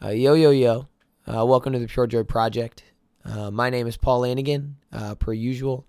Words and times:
Uh, 0.00 0.08
yo, 0.08 0.34
yo, 0.34 0.50
yo. 0.50 0.88
Uh, 1.26 1.44
welcome 1.46 1.72
to 1.72 1.78
the 1.78 1.86
Pure 1.86 2.08
Joy 2.08 2.22
Project. 2.24 2.82
Uh, 3.24 3.50
my 3.50 3.70
name 3.70 3.86
is 3.86 3.96
Paul 3.96 4.20
Lanigan, 4.20 4.76
uh, 4.92 5.14
per 5.14 5.32
usual. 5.32 5.86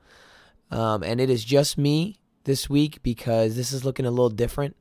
Um, 0.70 1.02
and 1.04 1.20
it 1.20 1.30
is 1.32 1.44
just 1.44 1.78
me 1.78 2.18
this 2.44 2.70
week 2.70 3.02
because 3.02 3.56
this 3.56 3.72
is 3.72 3.84
looking 3.84 4.06
a 4.06 4.12
little 4.12 4.30
different. 4.30 4.76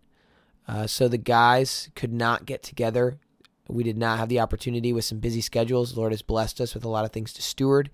Uh, 0.69 0.87
so 0.87 1.09
the 1.09 1.19
guys 1.19 1.89
could 1.95 2.13
not 2.13 2.45
get 2.45 2.63
together. 2.63 3.19
We 3.69 3.83
did 3.83 3.97
not 3.97 4.19
have 4.19 4.29
the 4.29 4.41
opportunity 4.41 4.93
with 4.93 5.07
some 5.07 5.19
busy 5.19 5.41
schedules. 5.41 5.95
The 5.95 6.01
Lord 6.01 6.13
has 6.13 6.23
blessed 6.23 6.61
us 6.61 6.75
with 6.75 6.85
a 6.85 6.89
lot 6.91 7.07
of 7.07 7.13
things 7.13 7.33
to 7.35 7.43
steward. 7.43 7.91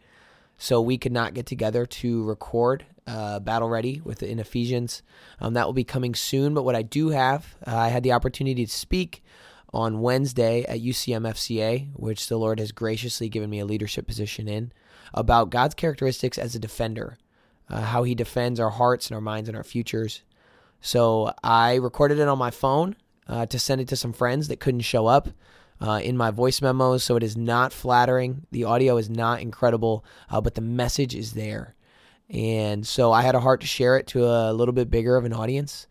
So 0.57 0.81
we 0.81 0.99
could 0.99 1.13
not 1.13 1.35
get 1.35 1.47
together 1.47 1.87
to 1.87 2.25
record 2.25 2.85
uh, 3.07 3.39
Battle 3.39 3.69
Ready 3.69 4.01
with 4.03 4.25
in 4.25 4.41
Ephesians. 4.41 5.03
Um, 5.41 5.55
that 5.55 5.67
will 5.67 5.73
be 5.73 5.85
coming 5.85 6.17
soon. 6.17 6.53
But 6.53 6.65
what 6.65 6.75
I 6.75 6.83
do 6.83 7.11
have, 7.11 7.55
uh, 7.65 7.77
I 7.77 7.89
had 7.89 8.03
the 8.03 8.13
opportunity 8.13 8.67
to 8.67 8.73
speak 8.73 9.23
on 9.73 10.01
Wednesday 10.01 10.65
at 10.65 10.81
UCMFCA, 10.81 11.89
which 11.95 12.29
the 12.29 12.39
Lord 12.39 12.59
has 12.59 12.73
graciously 12.73 13.29
given 13.29 13.51
me 13.51 13.61
a 13.61 13.67
leadership 13.67 14.07
position 14.07 14.49
in, 14.49 14.73
about 15.13 15.51
God's 15.51 15.75
characteristics 15.75 16.39
as 16.39 16.55
a 16.55 16.59
defender, 16.59 17.19
uh, 17.69 17.83
how 17.83 18.03
He 18.03 18.15
defends 18.15 18.59
our 18.61 18.71
hearts 18.71 19.09
and 19.09 19.15
our 19.15 19.21
minds 19.21 19.49
and 19.49 19.57
our 19.57 19.65
futures. 19.65 20.23
So 20.81 21.33
I 21.43 21.75
recorded 21.77 22.19
it 22.19 22.29
on 22.29 22.39
my 22.39 22.51
phone 22.51 22.97
uh, 23.27 23.47
to 23.47 23.59
send 23.59 23.81
it 23.81 23.89
to 23.89 23.97
some 23.97 24.13
friends 24.13 24.49
that 24.49 24.61
couldn't 24.61 24.81
show 24.81 25.07
up. 25.07 25.29
Uh, 25.81 26.01
in 26.03 26.17
my 26.17 26.33
voice 26.33 26.61
memos, 26.61 27.05
so 27.05 27.15
it 27.15 27.23
is 27.23 27.37
not 27.37 27.73
flattering. 27.73 28.45
The 28.51 28.65
audio 28.65 28.97
is 28.97 29.09
not 29.09 29.41
incredible, 29.41 30.05
uh, 30.29 30.41
but 30.41 30.57
the 30.57 30.61
message 30.61 31.15
is 31.15 31.35
there. 31.35 31.77
And 32.31 32.87
so 32.87 33.13
I 33.13 33.23
had 33.23 33.35
a 33.35 33.41
heart 33.41 33.61
to 33.63 33.67
share 33.67 33.97
it 33.97 34.07
to 34.09 34.25
a 34.25 34.53
little 34.53 34.75
bit 34.75 34.91
bigger 34.91 35.17
of 35.17 35.25
an 35.25 35.33
audience. 35.33 35.87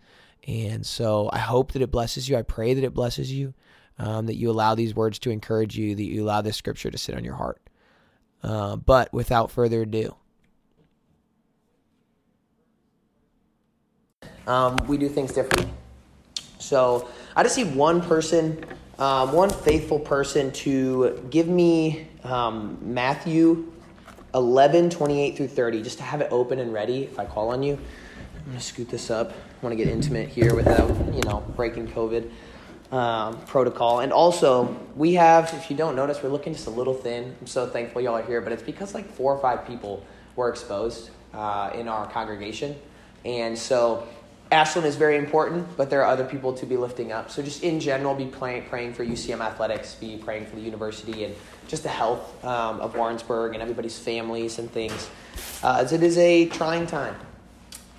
And 0.48 0.86
so 0.86 1.30
I 1.34 1.40
hope 1.40 1.74
that 1.74 1.82
it 1.82 1.92
blesses 1.92 2.30
you. 2.30 2.38
I 2.38 2.42
pray 2.42 2.74
that 2.74 2.84
it 2.84 2.94
blesses 2.94 3.32
you, 3.32 3.54
um, 4.00 4.28
that 4.28 4.36
you 4.36 4.50
allow 4.50 4.76
these 4.76 4.96
words 4.96 5.20
to 5.20 5.30
encourage 5.30 5.78
you, 5.78 5.94
that 5.94 6.04
you 6.04 6.24
allow 6.24 6.42
this 6.42 6.56
scripture 6.56 6.90
to 6.90 6.98
sit 6.98 7.16
on 7.16 7.26
your 7.26 7.36
heart. 7.36 7.62
Uh, 8.42 8.78
but 8.78 9.12
without 9.12 9.52
further 9.52 9.82
ado, 9.82 10.16
um, 14.46 14.78
we 14.88 14.98
do 14.98 15.10
things 15.10 15.34
differently. 15.34 15.70
So 16.60 17.10
I 17.36 17.44
just 17.44 17.58
need 17.58 17.76
one 17.76 18.02
person, 18.02 18.64
um, 19.00 19.34
one 19.34 19.50
faithful 19.50 20.00
person 20.00 20.52
to 20.54 21.28
give 21.30 21.48
me 21.48 22.08
um, 22.24 22.78
Matthew 22.82 23.72
11, 24.34 24.92
28 24.92 25.36
through 25.36 25.48
30, 25.48 25.82
just 25.82 25.98
to 25.98 26.04
have 26.04 26.22
it 26.22 26.30
open 26.32 26.60
and 26.60 26.72
ready 26.72 27.04
if 27.04 27.20
I 27.20 27.26
call 27.26 27.50
on 27.50 27.64
you. 27.64 27.78
I'm 28.48 28.54
to 28.54 28.62
scoot 28.62 28.88
this 28.88 29.12
up. 29.12 29.32
I 29.32 29.66
want 29.66 29.78
to 29.78 29.84
get 29.84 29.92
intimate 29.92 30.30
here 30.30 30.56
without, 30.56 30.88
you 31.14 31.22
know, 31.24 31.44
breaking 31.58 31.90
COVID 31.90 32.32
um, 32.94 33.42
protocol. 33.42 34.00
And 34.00 34.14
also, 34.14 34.74
we 34.96 35.16
have, 35.16 35.54
if 35.54 35.70
you 35.70 35.76
don't 35.76 35.98
notice, 35.98 36.24
we're 36.24 36.30
looking 36.30 36.54
just 36.54 36.66
a 36.66 36.70
little 36.70 36.94
thin. 36.94 37.36
I'm 37.42 37.48
so 37.48 37.68
thankful 37.68 38.02
y'all 38.02 38.16
are 38.16 38.24
here, 38.24 38.40
but 38.40 38.54
it's 38.54 38.64
because 38.64 38.94
like 38.94 39.12
four 39.12 39.36
or 39.36 39.42
five 39.42 39.68
people 39.68 40.02
were 40.38 40.48
exposed 40.48 41.10
uh, 41.34 41.72
in 41.76 41.90
our 41.90 42.10
congregation. 42.10 42.78
And 43.26 43.58
so 43.58 44.08
Ashland 44.50 44.88
is 44.88 44.96
very 44.96 45.18
important, 45.18 45.76
but 45.76 45.90
there 45.90 46.02
are 46.04 46.10
other 46.10 46.24
people 46.24 46.54
to 46.54 46.66
be 46.66 46.78
lifting 46.78 47.12
up. 47.12 47.30
So 47.30 47.44
just 47.44 47.64
in 47.64 47.82
general, 47.82 48.16
be 48.16 48.28
praying, 48.28 48.70
praying 48.70 48.94
for 48.94 49.06
UCM 49.06 49.42
athletics, 49.42 49.96
be 49.96 50.16
praying 50.16 50.46
for 50.46 50.56
the 50.56 50.62
university, 50.62 51.26
and 51.26 51.36
just 51.68 51.84
the 51.84 51.90
health 51.90 52.46
um, 52.46 52.80
of 52.80 52.96
Warrensburg 52.96 53.56
and 53.56 53.62
everybody's 53.62 54.00
families 54.00 54.58
and 54.58 54.72
things, 54.72 55.10
uh, 55.64 55.80
as 55.82 55.92
it 55.92 56.02
is 56.02 56.18
a 56.18 56.48
trying 56.48 56.88
time, 56.88 57.16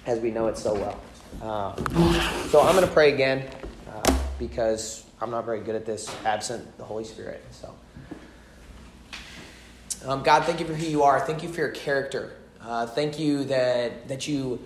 as 0.09 0.20
we 0.20 0.31
know 0.31 0.47
it 0.47 0.56
so 0.56 0.73
well. 0.73 0.98
Um, 1.42 1.77
so 2.48 2.62
I'm 2.62 2.75
going 2.75 2.87
to 2.87 2.92
pray 2.92 3.12
again 3.12 3.47
uh, 3.92 4.19
because 4.39 5.05
I'm 5.20 5.31
not 5.31 5.45
very 5.45 5.61
good 5.61 5.75
at 5.75 5.84
this, 5.84 6.11
absent 6.25 6.78
the 6.78 6.84
Holy 6.84 7.05
Spirit. 7.05 7.45
So, 7.51 7.75
um, 10.06 10.23
God, 10.23 10.45
thank 10.45 10.61
you 10.61 10.67
for 10.67 10.73
who 10.75 10.86
you 10.86 11.03
are. 11.03 11.20
Thank 11.20 11.42
you 11.42 11.51
for 11.51 11.61
your 11.61 11.70
character. 11.73 12.33
Uh, 12.62 12.86
thank 12.86 13.19
you 13.19 13.45
that 13.45 14.08
that 14.08 14.27
you 14.27 14.61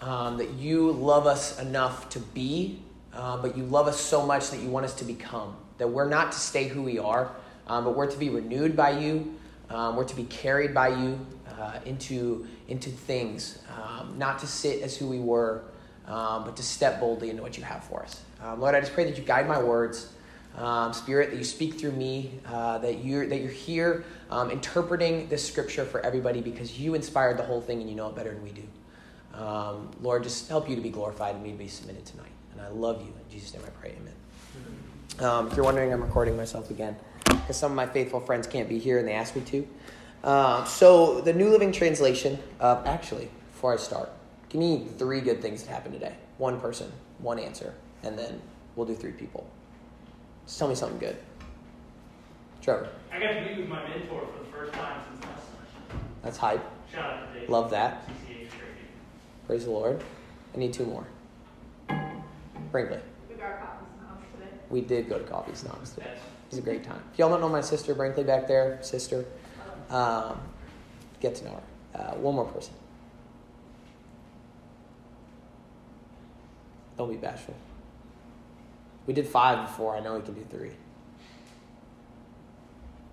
um, 0.00 0.36
that 0.38 0.50
you 0.54 0.90
love 0.90 1.26
us 1.26 1.60
enough 1.60 2.08
to 2.10 2.18
be, 2.18 2.82
uh, 3.14 3.40
but 3.40 3.56
you 3.56 3.64
love 3.64 3.86
us 3.86 4.00
so 4.00 4.26
much 4.26 4.50
that 4.50 4.60
you 4.60 4.68
want 4.68 4.84
us 4.84 4.94
to 4.94 5.04
become. 5.04 5.56
That 5.78 5.88
we're 5.88 6.08
not 6.08 6.32
to 6.32 6.38
stay 6.38 6.66
who 6.66 6.82
we 6.82 6.98
are, 6.98 7.30
um, 7.68 7.84
but 7.84 7.94
we're 7.96 8.10
to 8.10 8.18
be 8.18 8.30
renewed 8.30 8.76
by 8.76 8.98
you. 8.98 9.38
Um, 9.70 9.96
we're 9.96 10.04
to 10.04 10.16
be 10.16 10.24
carried 10.24 10.74
by 10.74 10.88
you 10.88 11.24
uh, 11.58 11.80
into 11.84 12.46
into 12.68 12.90
things, 12.90 13.58
um, 13.76 14.16
not 14.18 14.38
to 14.40 14.46
sit 14.46 14.82
as 14.82 14.96
who 14.96 15.08
we 15.08 15.18
were, 15.18 15.62
um, 16.06 16.44
but 16.44 16.56
to 16.56 16.62
step 16.62 17.00
boldly 17.00 17.30
into 17.30 17.42
what 17.42 17.56
you 17.56 17.64
have 17.64 17.84
for 17.84 18.02
us. 18.02 18.22
Um, 18.42 18.60
Lord, 18.60 18.74
I 18.74 18.80
just 18.80 18.92
pray 18.92 19.04
that 19.04 19.16
you 19.18 19.24
guide 19.24 19.48
my 19.48 19.60
words. 19.62 20.12
Um, 20.56 20.92
Spirit, 20.92 21.30
that 21.30 21.36
you 21.36 21.44
speak 21.44 21.78
through 21.78 21.92
me, 21.92 22.32
uh, 22.46 22.78
that 22.78 23.04
you're 23.04 23.26
that 23.28 23.40
you're 23.40 23.50
here 23.50 24.04
um, 24.28 24.50
interpreting 24.50 25.28
this 25.28 25.46
scripture 25.46 25.84
for 25.84 26.00
everybody 26.00 26.40
because 26.40 26.80
you 26.80 26.94
inspired 26.94 27.36
the 27.36 27.44
whole 27.44 27.60
thing 27.60 27.80
and 27.80 27.88
you 27.88 27.94
know 27.94 28.08
it 28.08 28.16
better 28.16 28.32
than 28.32 28.42
we 28.42 28.50
do. 28.50 28.62
Um, 29.34 29.90
Lord, 30.00 30.24
just 30.24 30.48
help 30.48 30.68
you 30.68 30.74
to 30.74 30.82
be 30.82 30.88
glorified 30.88 31.36
and 31.36 31.44
me 31.44 31.52
to 31.52 31.56
be 31.58 31.68
submitted 31.68 32.04
tonight. 32.06 32.32
And 32.52 32.60
I 32.60 32.68
love 32.70 33.02
you. 33.02 33.08
In 33.08 33.30
Jesus' 33.30 33.54
name 33.54 33.62
I 33.64 33.70
pray, 33.70 33.94
amen. 34.00 34.14
If 35.46 35.56
you're 35.56 35.64
wondering, 35.64 35.92
I'm 35.92 36.02
recording 36.02 36.36
myself 36.36 36.70
again 36.70 36.96
because 37.24 37.56
some 37.56 37.70
of 37.70 37.76
my 37.76 37.86
faithful 37.86 38.20
friends 38.20 38.46
can't 38.46 38.68
be 38.68 38.78
here 38.78 38.98
and 38.98 39.06
they 39.06 39.12
asked 39.12 39.36
me 39.36 39.42
to. 39.42 39.68
Uh, 40.24 40.64
so, 40.64 41.20
the 41.20 41.32
New 41.32 41.48
Living 41.48 41.70
Translation, 41.72 42.38
uh, 42.60 42.82
actually, 42.84 43.30
before 43.52 43.72
I 43.72 43.76
start, 43.76 44.10
give 44.48 44.60
me 44.60 44.86
three 44.98 45.20
good 45.20 45.40
things 45.40 45.62
that 45.62 45.70
happened 45.70 45.94
today. 45.94 46.14
One 46.38 46.60
person, 46.60 46.92
one 47.18 47.38
answer, 47.38 47.74
and 48.02 48.18
then 48.18 48.40
we'll 48.74 48.86
do 48.86 48.94
three 48.94 49.12
people. 49.12 49.48
Just 50.46 50.58
tell 50.58 50.68
me 50.68 50.74
something 50.74 50.98
good. 50.98 51.16
Trevor. 52.62 52.88
I 53.12 53.20
got 53.20 53.32
to 53.32 53.40
meet 53.42 53.58
with 53.58 53.68
my 53.68 53.88
mentor 53.88 54.26
for 54.26 54.44
the 54.44 54.50
first 54.50 54.72
time 54.72 55.00
since 55.08 55.24
last 55.24 55.42
semester. 55.46 56.06
That's 56.22 56.36
hype. 56.36 56.64
Shout 56.92 57.04
out 57.04 57.32
to 57.32 57.40
Dave. 57.40 57.48
Love 57.48 57.70
that. 57.70 58.08
CCH. 58.28 58.48
Praise 59.46 59.64
the 59.64 59.70
Lord. 59.70 60.02
I 60.54 60.58
need 60.58 60.72
two 60.72 60.84
more. 60.84 61.06
Brinkley. 62.72 62.98
We 63.28 63.36
got 63.36 63.60
coffee 63.60 63.86
snobs 63.98 64.24
today. 64.34 64.50
We 64.68 64.80
did 64.80 65.08
go 65.08 65.18
to 65.18 65.24
Coffee 65.24 65.54
Snobs 65.54 65.90
today. 65.92 66.10
It 66.10 66.50
was 66.50 66.58
a 66.58 66.62
great 66.62 66.84
time. 66.84 67.02
If 67.12 67.18
y'all 67.18 67.30
don't 67.30 67.40
know 67.40 67.48
my 67.48 67.60
sister 67.60 67.94
Brinkley 67.94 68.24
back 68.24 68.48
there, 68.48 68.78
sister, 68.82 69.24
um, 69.90 70.40
get 71.20 71.34
to 71.36 71.44
know 71.44 71.60
her. 71.94 71.98
Uh, 72.00 72.14
one 72.16 72.34
more 72.34 72.44
person. 72.46 72.74
Don't 76.96 77.08
be 77.10 77.16
bashful. 77.16 77.54
We 79.06 79.14
did 79.14 79.26
five 79.26 79.66
before. 79.66 79.96
I 79.96 80.00
know 80.00 80.16
we 80.16 80.22
can 80.22 80.34
do 80.34 80.44
three. 80.50 80.72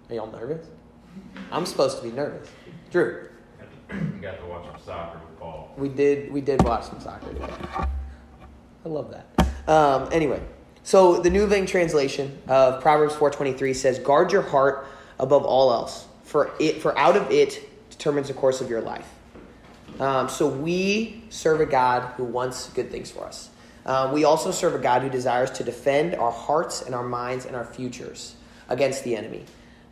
Are 0.09 0.15
y'all 0.15 0.31
nervous? 0.31 0.65
I'm 1.51 1.65
supposed 1.65 1.97
to 1.97 2.03
be 2.03 2.11
nervous. 2.11 2.49
Drew, 2.91 3.27
You 3.91 3.99
got 4.21 4.39
to 4.39 4.45
watch 4.45 4.65
some 4.65 4.81
soccer 4.85 5.19
with 5.19 5.39
Paul. 5.39 5.71
we 5.77 5.87
did 5.89 6.31
we 6.31 6.41
did 6.41 6.61
watch 6.63 6.85
some 6.85 6.99
soccer 6.99 7.27
today. 7.31 7.47
I 7.77 7.87
love 8.89 9.11
that. 9.11 9.69
Um, 9.69 10.09
anyway, 10.11 10.41
so 10.83 11.21
the 11.21 11.29
New 11.29 11.41
Living 11.45 11.65
Translation 11.65 12.39
of 12.47 12.81
Proverbs 12.81 13.15
4:23 13.15 13.73
says, 13.73 13.97
"Guard 13.99 14.31
your 14.31 14.41
heart 14.43 14.87
above 15.17 15.45
all 15.45 15.71
else, 15.71 16.07
for 16.25 16.51
it 16.59 16.81
for 16.81 16.97
out 16.97 17.15
of 17.15 17.31
it 17.31 17.69
determines 17.89 18.27
the 18.27 18.33
course 18.33 18.59
of 18.59 18.69
your 18.69 18.81
life." 18.81 19.09
Um, 19.99 20.27
so 20.27 20.47
we 20.47 21.23
serve 21.29 21.61
a 21.61 21.65
God 21.65 22.01
who 22.17 22.25
wants 22.25 22.69
good 22.71 22.91
things 22.91 23.09
for 23.09 23.23
us. 23.23 23.49
Uh, 23.85 24.11
we 24.13 24.25
also 24.25 24.51
serve 24.51 24.75
a 24.75 24.79
God 24.79 25.03
who 25.03 25.09
desires 25.09 25.51
to 25.51 25.63
defend 25.63 26.15
our 26.15 26.31
hearts 26.31 26.81
and 26.81 26.93
our 26.93 27.03
minds 27.03 27.45
and 27.45 27.55
our 27.55 27.63
futures 27.63 28.35
against 28.67 29.03
the 29.03 29.15
enemy. 29.15 29.45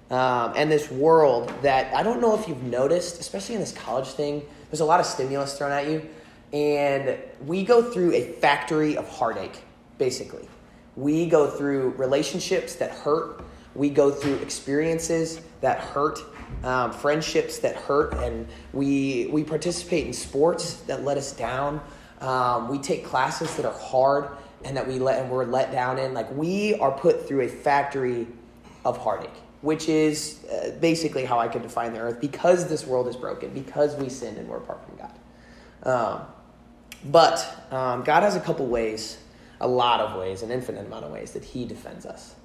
Um, 0.10 0.54
and 0.56 0.72
this 0.72 0.92
world 0.92 1.54
that 1.62 1.94
I 1.96 2.04
don't 2.04 2.20
know 2.20 2.38
if 2.38 2.48
you've 2.48 2.64
noticed, 2.64 3.20
especially 3.20 3.56
in 3.56 3.62
this 3.62 3.72
college 3.72 4.08
thing, 4.08 4.44
there's 4.70 4.82
a 4.82 4.86
lot 4.86 5.00
of 5.00 5.06
stimulus 5.06 5.58
thrown 5.58 5.72
at 5.72 5.88
you. 5.88 6.08
And 6.52 7.18
we 7.46 7.64
go 7.64 7.82
through 7.82 8.14
a 8.14 8.34
factory 8.34 8.98
of 8.98 9.08
heartache, 9.10 9.64
basically. 9.98 10.48
We 10.96 11.26
go 11.28 11.48
through 11.48 11.92
relationships 11.92 12.76
that 12.76 12.92
hurt. 12.92 13.44
We 13.74 13.90
go 13.90 14.12
through 14.12 14.36
experiences 14.36 15.42
that 15.62 15.80
hurt, 15.80 16.20
um, 16.64 16.92
friendships 16.92 17.60
that 17.60 17.76
hurt, 17.76 18.14
and 18.16 18.48
we, 18.72 19.28
we 19.32 19.44
participate 19.44 20.08
in 20.08 20.14
sports 20.14 20.76
that 20.84 21.04
let 21.04 21.18
us 21.18 21.32
down. 21.34 21.82
Um, 22.22 22.70
we 22.70 22.80
take 22.80 23.06
classes 23.06 23.56
that 23.58 23.66
are 23.66 23.78
hard 23.78 24.30
and 24.64 24.78
that 24.78 24.88
we 24.88 25.00
let 25.00 25.22
and 25.22 25.30
we're 25.30 25.46
let 25.46 25.72
down 25.72 26.00
in. 26.00 26.14
Like 26.14 26.32
we 26.32 26.76
are 26.76 26.92
put 26.92 27.28
through 27.28 27.42
a 27.42 27.50
factory 27.50 28.28
of 28.86 28.98
heartache, 28.98 29.36
which 29.62 29.90
is 29.90 30.46
uh, 30.46 30.72
basically 30.80 31.26
how 31.26 31.40
I 31.40 31.48
could 31.48 31.62
define 31.62 31.94
the 31.94 32.00
earth 32.00 32.22
because 32.22 32.68
this 32.68 32.86
world 32.86 33.08
is 33.08 33.16
broken, 33.16 33.54
because 33.54 33.96
we 33.96 34.10
sinned 34.10 34.38
and 34.38 34.48
we're 34.48 34.58
apart 34.58 34.86
from 34.86 34.98
God. 34.98 35.20
Um, 35.84 36.28
but 37.06 37.68
um, 37.72 38.04
God 38.04 38.24
has 38.24 38.36
a 38.36 38.40
couple 38.40 38.66
ways, 38.68 39.18
a 39.60 39.68
lot 39.68 40.00
of 40.00 40.18
ways, 40.18 40.42
an 40.42 40.52
infinite 40.52 40.86
amount 40.86 41.06
of 41.06 41.12
ways 41.12 41.32
that 41.32 41.44
He 41.44 41.66
defends 41.66 42.06
us. 42.06 42.36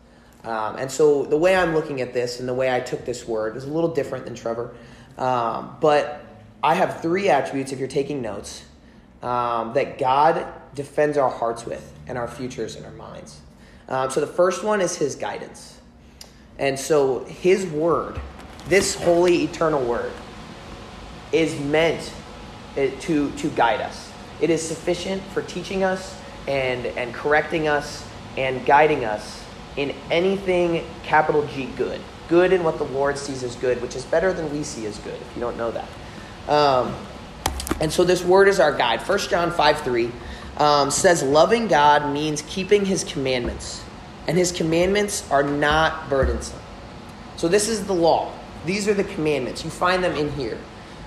Um, 0.44 0.76
and 0.76 0.90
so 0.90 1.24
the 1.24 1.36
way 1.36 1.56
I'm 1.56 1.74
looking 1.74 2.00
at 2.00 2.14
this 2.14 2.40
and 2.40 2.48
the 2.48 2.54
way 2.54 2.74
I 2.74 2.80
took 2.80 3.04
this 3.04 3.26
word 3.26 3.56
is 3.56 3.64
a 3.64 3.68
little 3.68 3.92
different 3.92 4.24
than 4.24 4.34
Trevor. 4.34 4.74
Um, 5.16 5.76
but 5.80 6.24
I 6.62 6.74
have 6.74 7.02
three 7.02 7.28
attributes, 7.28 7.72
if 7.72 7.78
you're 7.78 7.88
taking 7.88 8.22
notes, 8.22 8.64
um, 9.22 9.74
that 9.74 9.98
God 9.98 10.46
defends 10.74 11.18
our 11.18 11.30
hearts 11.30 11.66
with 11.66 11.92
and 12.06 12.16
our 12.16 12.28
futures 12.28 12.76
and 12.76 12.86
our 12.86 12.92
minds. 12.92 13.40
Um, 13.88 14.10
so 14.10 14.20
the 14.20 14.26
first 14.26 14.62
one 14.62 14.80
is 14.80 14.96
His 14.96 15.16
guidance. 15.16 15.78
And 16.58 16.78
so 16.78 17.24
his 17.24 17.66
word, 17.66 18.20
this 18.68 18.94
holy 18.94 19.44
eternal 19.44 19.82
word, 19.82 20.12
is 21.30 21.58
meant 21.60 22.12
eh, 22.76 22.90
to, 23.00 23.30
to 23.32 23.48
guide 23.50 23.80
us. 23.80 24.10
It 24.40 24.50
is 24.50 24.66
sufficient 24.66 25.22
for 25.22 25.42
teaching 25.42 25.84
us 25.84 26.16
and, 26.46 26.86
and 26.86 27.14
correcting 27.14 27.68
us 27.68 28.06
and 28.36 28.64
guiding 28.66 29.04
us 29.04 29.44
in 29.78 29.94
anything 30.10 30.84
capital 31.04 31.46
G 31.46 31.66
good. 31.76 32.00
Good 32.28 32.52
in 32.52 32.64
what 32.64 32.76
the 32.76 32.84
Lord 32.84 33.16
sees 33.16 33.42
as 33.42 33.54
good, 33.56 33.80
which 33.80 33.96
is 33.96 34.04
better 34.04 34.32
than 34.32 34.52
we 34.52 34.62
see 34.64 34.84
as 34.86 34.98
good, 34.98 35.14
if 35.14 35.34
you 35.34 35.40
don't 35.40 35.56
know 35.56 35.70
that. 35.70 35.88
Um, 36.48 36.94
and 37.80 37.90
so 37.90 38.04
this 38.04 38.24
word 38.24 38.48
is 38.48 38.58
our 38.60 38.72
guide. 38.72 39.00
1 39.00 39.18
John 39.30 39.52
5 39.52 39.80
3 39.80 40.10
um, 40.58 40.90
says, 40.90 41.22
Loving 41.22 41.68
God 41.68 42.12
means 42.12 42.42
keeping 42.42 42.84
his 42.84 43.04
commandments, 43.04 43.82
and 44.26 44.36
his 44.36 44.50
commandments 44.50 45.28
are 45.30 45.44
not 45.44 46.10
burdensome. 46.10 46.60
So 47.36 47.46
this 47.46 47.68
is 47.68 47.86
the 47.86 47.94
law. 47.94 48.34
These 48.66 48.88
are 48.88 48.94
the 48.94 49.04
commandments. 49.04 49.64
You 49.64 49.70
find 49.70 50.02
them 50.02 50.16
in 50.16 50.32
here. 50.32 50.58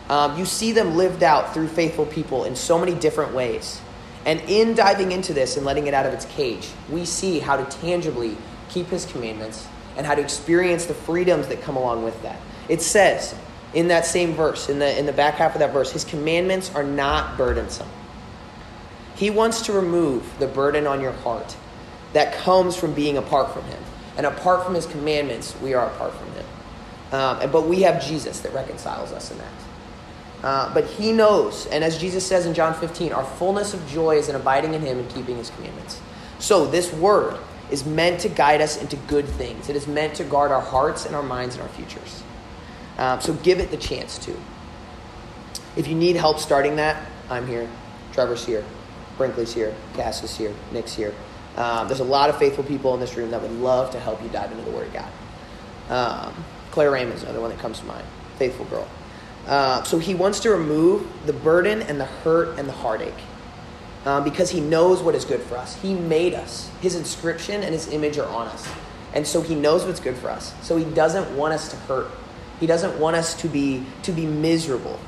Um, 0.09 0.39
you 0.39 0.45
see 0.45 0.71
them 0.71 0.95
lived 0.95 1.23
out 1.23 1.53
through 1.53 1.67
faithful 1.67 2.05
people 2.05 2.45
in 2.45 2.55
so 2.55 2.79
many 2.79 2.95
different 2.95 3.33
ways. 3.33 3.81
And 4.25 4.39
in 4.41 4.75
diving 4.75 5.11
into 5.11 5.33
this 5.33 5.57
and 5.57 5.65
letting 5.65 5.87
it 5.87 5.93
out 5.93 6.05
of 6.05 6.13
its 6.13 6.25
cage, 6.25 6.69
we 6.89 7.05
see 7.05 7.39
how 7.39 7.57
to 7.57 7.65
tangibly 7.79 8.37
keep 8.71 8.87
his 8.87 9.05
commandments 9.05 9.67
and 9.97 10.05
how 10.05 10.15
to 10.15 10.21
experience 10.21 10.85
the 10.85 10.93
freedoms 10.93 11.47
that 11.47 11.61
come 11.61 11.75
along 11.75 12.03
with 12.03 12.21
that. 12.23 12.39
It 12.69 12.81
says 12.81 13.35
in 13.73 13.89
that 13.89 14.05
same 14.05 14.33
verse, 14.33 14.69
in 14.69 14.79
the, 14.79 14.97
in 14.97 15.05
the 15.05 15.13
back 15.13 15.35
half 15.35 15.53
of 15.53 15.59
that 15.59 15.73
verse, 15.73 15.91
his 15.91 16.03
commandments 16.03 16.73
are 16.75 16.83
not 16.83 17.37
burdensome. 17.37 17.89
He 19.15 19.29
wants 19.29 19.61
to 19.63 19.73
remove 19.73 20.39
the 20.39 20.47
burden 20.47 20.87
on 20.87 21.01
your 21.01 21.11
heart 21.11 21.55
that 22.13 22.33
comes 22.33 22.75
from 22.75 22.93
being 22.93 23.17
apart 23.17 23.53
from 23.53 23.63
him. 23.65 23.83
And 24.17 24.25
apart 24.25 24.65
from 24.65 24.73
his 24.73 24.85
commandments, 24.85 25.55
we 25.61 25.73
are 25.73 25.87
apart 25.87 26.13
from 26.13 26.31
him. 26.33 26.45
Um, 27.11 27.51
but 27.51 27.67
we 27.67 27.81
have 27.81 28.05
Jesus 28.05 28.39
that 28.41 28.53
reconciles 28.53 29.11
us 29.11 29.31
in 29.31 29.37
that. 29.37 29.53
Uh, 30.43 30.73
but 30.73 30.85
he 30.85 31.11
knows, 31.11 31.67
and 31.67 31.83
as 31.83 31.97
Jesus 31.97 32.25
says 32.25 32.45
in 32.45 32.53
John 32.53 32.73
15, 32.73 33.13
our 33.13 33.23
fullness 33.23 33.73
of 33.73 33.87
joy 33.87 34.15
is 34.15 34.27
in 34.27 34.35
abiding 34.35 34.73
in 34.73 34.81
him 34.81 34.97
and 34.97 35.09
keeping 35.09 35.37
his 35.37 35.49
commandments. 35.51 36.01
So 36.39 36.65
this 36.65 36.91
word 36.93 37.37
is 37.71 37.85
meant 37.85 38.19
to 38.21 38.29
guide 38.29 38.61
us 38.61 38.81
into 38.81 38.95
good 39.07 39.25
things. 39.25 39.69
It 39.69 39.75
is 39.75 39.87
meant 39.87 40.15
to 40.15 40.23
guard 40.23 40.51
our 40.51 40.61
hearts 40.61 41.05
and 41.05 41.15
our 41.15 41.23
minds 41.23 41.55
and 41.55 41.63
our 41.63 41.69
futures. 41.69 42.21
Um, 42.97 43.21
so 43.21 43.33
give 43.33 43.59
it 43.59 43.71
the 43.71 43.77
chance 43.77 44.17
to. 44.19 44.35
If 45.75 45.87
you 45.87 45.95
need 45.95 46.17
help 46.17 46.39
starting 46.39 46.75
that, 46.75 47.03
I'm 47.29 47.47
here. 47.47 47.69
Trevor's 48.11 48.45
here. 48.45 48.63
Brinkley's 49.17 49.53
here. 49.53 49.73
Cass 49.93 50.21
is 50.23 50.37
here. 50.37 50.53
Nick's 50.71 50.93
here. 50.93 51.13
Um, 51.55 51.87
there's 51.87 51.99
a 51.99 52.05
lot 52.05 52.29
of 52.29 52.37
faithful 52.37 52.63
people 52.63 52.93
in 52.93 52.99
this 52.99 53.15
room 53.15 53.31
that 53.31 53.41
would 53.41 53.51
love 53.51 53.91
to 53.91 53.99
help 53.99 54.21
you 54.21 54.29
dive 54.29 54.51
into 54.51 54.63
the 54.63 54.71
Word 54.71 54.87
of 54.87 54.93
God. 54.93 55.11
Um, 55.89 56.45
Claire 56.71 56.91
Raymond's 56.91 57.23
another 57.23 57.41
one 57.41 57.49
that 57.49 57.59
comes 57.59 57.79
to 57.79 57.85
mind. 57.85 58.05
Faithful 58.37 58.65
girl. 58.65 58.87
Uh, 59.47 59.83
so 59.83 59.97
he 59.97 60.13
wants 60.13 60.39
to 60.41 60.51
remove 60.51 61.07
the 61.25 61.33
burden 61.33 61.81
and 61.81 61.99
the 61.99 62.05
hurt 62.05 62.59
and 62.59 62.67
the 62.67 62.73
heartache 62.73 63.13
um, 64.05 64.23
because 64.23 64.49
he 64.49 64.59
knows 64.59 65.01
what 65.01 65.15
is 65.15 65.25
good 65.25 65.41
for 65.41 65.57
us. 65.57 65.75
He 65.81 65.93
made 65.93 66.33
us. 66.33 66.69
His 66.81 66.95
inscription 66.95 67.63
and 67.63 67.73
his 67.73 67.87
image 67.89 68.17
are 68.17 68.27
on 68.27 68.47
us. 68.47 68.67
And 69.13 69.27
so 69.27 69.41
he 69.41 69.55
knows 69.55 69.85
what's 69.85 69.99
good 69.99 70.17
for 70.17 70.29
us. 70.29 70.53
So 70.61 70.77
he 70.77 70.85
doesn't 70.85 71.35
want 71.35 71.53
us 71.53 71.69
to 71.69 71.75
hurt. 71.75 72.09
He 72.59 72.67
doesn't 72.67 72.99
want 72.99 73.15
us 73.15 73.35
to 73.41 73.47
be, 73.47 73.83
to 74.03 74.11
be 74.11 74.25
miserable. 74.25 74.99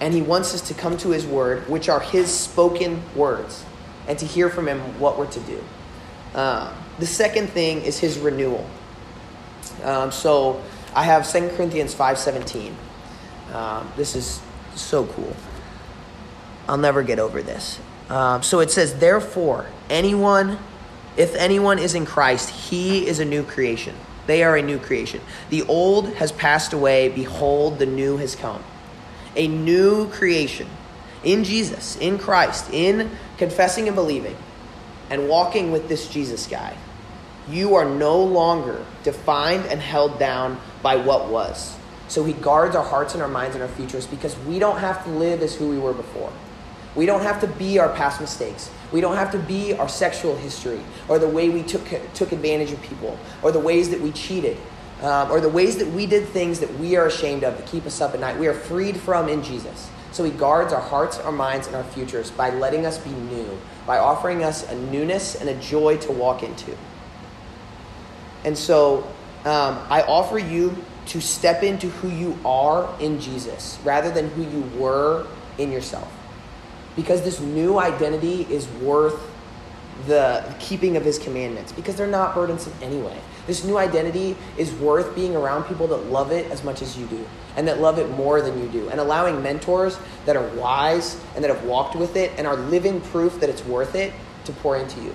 And 0.00 0.12
he 0.12 0.22
wants 0.22 0.54
us 0.54 0.60
to 0.68 0.74
come 0.74 0.96
to 0.98 1.10
his 1.10 1.24
word, 1.24 1.68
which 1.68 1.88
are 1.88 2.00
his 2.00 2.32
spoken 2.32 3.02
words, 3.14 3.64
and 4.08 4.18
to 4.18 4.26
hear 4.26 4.50
from 4.50 4.66
him 4.66 4.80
what 4.98 5.18
we're 5.18 5.30
to 5.30 5.40
do. 5.40 5.64
Uh, 6.34 6.72
the 6.98 7.06
second 7.06 7.48
thing 7.48 7.82
is 7.82 7.98
his 7.98 8.18
renewal. 8.18 8.68
Um, 9.84 10.10
so 10.10 10.62
I 10.94 11.04
have 11.04 11.30
2 11.30 11.50
Corinthians 11.56 11.94
5.17. 11.94 12.74
Um, 13.54 13.90
this 13.96 14.16
is 14.16 14.40
so 14.74 15.06
cool. 15.06 15.34
I'll 16.68 16.78
never 16.78 17.02
get 17.02 17.18
over 17.18 17.42
this. 17.42 17.78
Um, 18.08 18.42
so 18.42 18.60
it 18.60 18.70
says, 18.70 18.98
Therefore, 18.98 19.66
anyone, 19.90 20.58
if 21.16 21.34
anyone 21.34 21.78
is 21.78 21.94
in 21.94 22.06
Christ, 22.06 22.50
he 22.50 23.06
is 23.06 23.18
a 23.18 23.24
new 23.24 23.42
creation. 23.42 23.94
They 24.26 24.44
are 24.44 24.56
a 24.56 24.62
new 24.62 24.78
creation. 24.78 25.20
The 25.50 25.62
old 25.62 26.14
has 26.14 26.30
passed 26.30 26.72
away. 26.72 27.08
Behold, 27.08 27.78
the 27.78 27.86
new 27.86 28.18
has 28.18 28.36
come. 28.36 28.62
A 29.34 29.48
new 29.48 30.08
creation 30.10 30.68
in 31.24 31.44
Jesus, 31.44 31.96
in 31.96 32.18
Christ, 32.18 32.70
in 32.72 33.10
confessing 33.38 33.86
and 33.86 33.94
believing, 33.94 34.36
and 35.10 35.28
walking 35.28 35.72
with 35.72 35.88
this 35.88 36.08
Jesus 36.08 36.46
guy. 36.46 36.76
You 37.48 37.74
are 37.74 37.84
no 37.84 38.22
longer 38.22 38.84
defined 39.02 39.66
and 39.66 39.80
held 39.80 40.18
down 40.18 40.60
by 40.82 40.96
what 40.96 41.28
was. 41.28 41.76
So 42.08 42.24
he 42.24 42.34
guards 42.34 42.76
our 42.76 42.84
hearts 42.84 43.14
and 43.14 43.22
our 43.22 43.28
minds 43.28 43.56
and 43.56 43.62
our 43.62 43.68
futures 43.68 44.06
because 44.06 44.38
we 44.40 44.58
don't 44.58 44.78
have 44.78 45.02
to 45.04 45.10
live 45.10 45.42
as 45.42 45.54
who 45.54 45.68
we 45.68 45.78
were 45.78 45.94
before. 45.94 46.32
We 46.94 47.06
don't 47.06 47.22
have 47.22 47.40
to 47.40 47.46
be 47.46 47.78
our 47.78 47.88
past 47.94 48.20
mistakes. 48.20 48.70
We 48.90 49.00
don't 49.00 49.16
have 49.16 49.32
to 49.32 49.38
be 49.38 49.74
our 49.74 49.88
sexual 49.88 50.36
history 50.36 50.80
or 51.08 51.18
the 51.18 51.28
way 51.28 51.48
we 51.48 51.62
took, 51.62 51.82
took 52.12 52.32
advantage 52.32 52.72
of 52.72 52.82
people 52.82 53.18
or 53.42 53.50
the 53.50 53.58
ways 53.58 53.90
that 53.90 54.00
we 54.00 54.12
cheated 54.12 54.58
um, 55.02 55.30
or 55.30 55.40
the 55.40 55.48
ways 55.48 55.78
that 55.78 55.88
we 55.88 56.06
did 56.06 56.28
things 56.28 56.60
that 56.60 56.72
we 56.78 56.96
are 56.96 57.06
ashamed 57.06 57.44
of 57.44 57.56
to 57.56 57.62
keep 57.62 57.86
us 57.86 58.00
up 58.00 58.14
at 58.14 58.20
night. 58.20 58.38
We 58.38 58.46
are 58.46 58.54
freed 58.54 58.96
from 58.96 59.28
in 59.28 59.42
Jesus. 59.42 59.90
So 60.12 60.24
he 60.24 60.30
guards 60.30 60.74
our 60.74 60.80
hearts, 60.80 61.18
our 61.18 61.32
minds, 61.32 61.66
and 61.66 61.74
our 61.74 61.84
futures 61.84 62.30
by 62.30 62.50
letting 62.50 62.84
us 62.84 62.98
be 62.98 63.10
new, 63.10 63.58
by 63.86 63.98
offering 63.98 64.44
us 64.44 64.68
a 64.68 64.74
newness 64.74 65.34
and 65.34 65.48
a 65.48 65.54
joy 65.54 65.96
to 65.98 66.12
walk 66.12 66.42
into. 66.42 66.76
And 68.44 68.56
so 68.56 69.04
um, 69.44 69.78
I 69.88 70.02
offer 70.02 70.38
you 70.38 70.76
to 71.06 71.20
step 71.20 71.62
into 71.62 71.88
who 71.88 72.08
you 72.08 72.38
are 72.44 72.94
in 73.00 73.20
Jesus 73.20 73.78
rather 73.84 74.10
than 74.10 74.28
who 74.30 74.42
you 74.42 74.62
were 74.78 75.26
in 75.58 75.72
yourself. 75.72 76.12
Because 76.96 77.22
this 77.22 77.40
new 77.40 77.78
identity 77.78 78.46
is 78.50 78.68
worth 78.68 79.30
the 80.06 80.54
keeping 80.58 80.96
of 80.96 81.04
his 81.04 81.18
commandments 81.18 81.70
because 81.70 81.94
they're 81.94 82.06
not 82.06 82.34
burdensome 82.34 82.72
anyway. 82.82 83.16
This 83.46 83.64
new 83.64 83.78
identity 83.78 84.36
is 84.56 84.72
worth 84.74 85.14
being 85.14 85.36
around 85.36 85.64
people 85.64 85.86
that 85.88 86.06
love 86.06 86.32
it 86.32 86.50
as 86.50 86.64
much 86.64 86.82
as 86.82 86.96
you 86.96 87.06
do 87.06 87.24
and 87.56 87.68
that 87.68 87.80
love 87.80 87.98
it 87.98 88.10
more 88.10 88.40
than 88.40 88.60
you 88.60 88.68
do 88.68 88.88
and 88.88 88.98
allowing 88.98 89.42
mentors 89.42 89.98
that 90.26 90.36
are 90.36 90.48
wise 90.56 91.20
and 91.34 91.44
that 91.44 91.54
have 91.54 91.64
walked 91.64 91.94
with 91.94 92.16
it 92.16 92.32
and 92.36 92.46
are 92.46 92.56
living 92.56 93.00
proof 93.00 93.38
that 93.40 93.48
it's 93.48 93.64
worth 93.64 93.94
it 93.94 94.12
to 94.44 94.52
pour 94.52 94.76
into 94.76 95.00
you. 95.00 95.14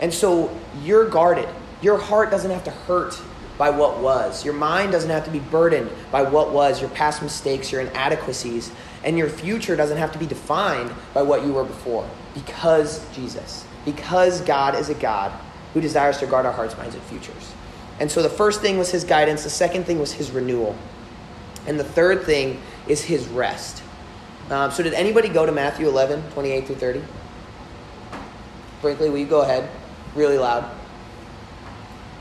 And 0.00 0.12
so 0.12 0.54
you're 0.82 1.08
guarded. 1.08 1.48
Your 1.80 1.98
heart 1.98 2.30
doesn't 2.30 2.50
have 2.50 2.64
to 2.64 2.70
hurt 2.70 3.20
by 3.56 3.70
what 3.70 4.00
was. 4.00 4.44
Your 4.44 4.54
mind 4.54 4.92
doesn't 4.92 5.10
have 5.10 5.24
to 5.24 5.30
be 5.30 5.38
burdened 5.38 5.90
by 6.10 6.22
what 6.22 6.52
was, 6.52 6.80
your 6.80 6.90
past 6.90 7.22
mistakes, 7.22 7.70
your 7.70 7.82
inadequacies, 7.82 8.72
and 9.04 9.16
your 9.16 9.28
future 9.28 9.76
doesn't 9.76 9.98
have 9.98 10.12
to 10.12 10.18
be 10.18 10.26
defined 10.26 10.90
by 11.12 11.22
what 11.22 11.44
you 11.44 11.52
were 11.52 11.64
before 11.64 12.08
because 12.34 13.06
Jesus, 13.14 13.64
because 13.84 14.40
God 14.40 14.74
is 14.74 14.88
a 14.88 14.94
God 14.94 15.30
who 15.72 15.80
desires 15.80 16.18
to 16.18 16.26
guard 16.26 16.46
our 16.46 16.52
hearts, 16.52 16.76
minds, 16.76 16.94
and 16.94 17.04
futures. 17.04 17.52
And 18.00 18.10
so 18.10 18.22
the 18.22 18.28
first 18.28 18.60
thing 18.60 18.78
was 18.78 18.90
his 18.90 19.04
guidance, 19.04 19.44
the 19.44 19.50
second 19.50 19.84
thing 19.84 20.00
was 20.00 20.12
his 20.12 20.32
renewal, 20.32 20.74
and 21.66 21.78
the 21.78 21.84
third 21.84 22.24
thing 22.24 22.60
is 22.88 23.02
his 23.04 23.26
rest. 23.28 23.82
Um, 24.50 24.70
so, 24.70 24.82
did 24.82 24.92
anybody 24.92 25.30
go 25.30 25.46
to 25.46 25.52
Matthew 25.52 25.88
11, 25.88 26.32
28 26.32 26.66
through 26.66 26.76
30? 26.76 27.02
Brinkley, 28.82 29.08
will 29.08 29.18
you 29.18 29.26
go 29.26 29.40
ahead 29.40 29.70
really 30.14 30.36
loud? 30.36 30.68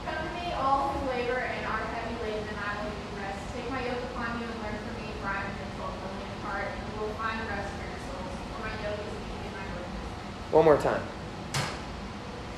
Come 0.05 0.15
to 0.15 0.33
me, 0.39 0.53
all 0.53 0.95
who 0.95 1.09
labor 1.09 1.35
and 1.35 1.65
are 1.67 1.83
heavy 1.91 2.15
laden, 2.23 2.47
and 2.47 2.57
I 2.63 2.79
will 2.79 2.91
give 2.91 3.03
you 3.03 3.19
rest. 3.19 3.43
Take 3.53 3.69
my 3.69 3.83
yoke 3.83 3.99
upon 4.15 4.39
you 4.39 4.47
and 4.47 4.55
learn 4.63 4.71
from 4.71 4.95
me, 5.03 5.11
for 5.19 5.27
I 5.27 5.43
am 5.43 5.51
gentle 5.59 5.91
and 5.91 5.99
lowly 5.99 6.23
in 6.23 6.39
heart, 6.47 6.67
and 6.71 6.79
you 6.79 6.95
will 7.03 7.13
find 7.19 7.43
rest 7.51 7.67
for 7.75 7.83
your 7.91 7.99
souls. 8.07 8.31
For 8.55 8.59
my 8.63 8.71
yoke 8.87 9.03
is 9.03 9.13
easy 9.19 9.43
and 9.43 9.55
my 9.59 9.67
burden 9.67 9.91
is 9.91 10.07
light. 10.15 10.42
One 10.53 10.65
more 10.65 10.77
time. 10.77 11.01